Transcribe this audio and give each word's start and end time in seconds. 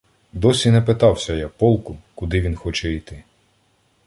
Досі 0.33 0.71
не 0.71 0.81
питався 0.81 1.33
я 1.33 1.49
полку, 1.49 1.97
куди 2.15 2.41
він 2.41 2.55
хоче 2.55 2.93
іти. 2.93 3.23